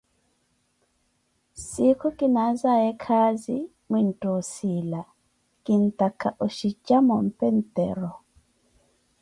siikho 1.65 2.07
kinaazaye 2.17 2.89
khaazi, 3.03 3.57
mwintta 3.89 4.27
osiila, 4.39 5.01
kintakha 5.63 6.29
ki 6.37 6.47
shije 6.57 6.95
mompe 7.07 7.45
ntero. 7.57 8.11